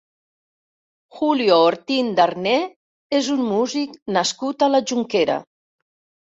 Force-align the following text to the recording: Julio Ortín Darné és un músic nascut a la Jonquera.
Julio 1.17 1.57
Ortín 1.65 2.09
Darné 2.21 2.55
és 3.21 3.31
un 3.37 3.45
músic 3.53 3.95
nascut 4.19 4.69
a 4.71 4.75
la 4.75 4.85
Jonquera. 4.93 5.41